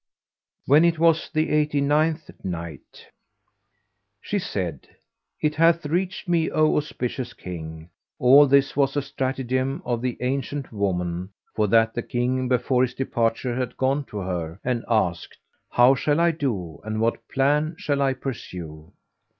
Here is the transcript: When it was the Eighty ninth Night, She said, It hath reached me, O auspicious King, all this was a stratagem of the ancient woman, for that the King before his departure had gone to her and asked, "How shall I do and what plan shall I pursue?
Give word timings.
When 0.65 0.83
it 0.83 0.97
was 0.97 1.29
the 1.31 1.51
Eighty 1.51 1.79
ninth 1.79 2.31
Night, 2.43 3.05
She 4.19 4.39
said, 4.39 4.87
It 5.39 5.53
hath 5.53 5.85
reached 5.85 6.27
me, 6.27 6.49
O 6.49 6.75
auspicious 6.77 7.33
King, 7.33 7.91
all 8.17 8.47
this 8.47 8.75
was 8.75 8.97
a 8.97 9.03
stratagem 9.03 9.79
of 9.85 10.01
the 10.01 10.17
ancient 10.21 10.71
woman, 10.73 11.29
for 11.55 11.67
that 11.67 11.93
the 11.93 12.01
King 12.01 12.47
before 12.47 12.81
his 12.81 12.95
departure 12.95 13.55
had 13.55 13.77
gone 13.77 14.03
to 14.05 14.17
her 14.17 14.59
and 14.63 14.83
asked, 14.89 15.37
"How 15.69 15.93
shall 15.93 16.19
I 16.19 16.31
do 16.31 16.79
and 16.83 16.99
what 16.99 17.27
plan 17.27 17.75
shall 17.77 18.01
I 18.01 18.15
pursue? 18.15 18.91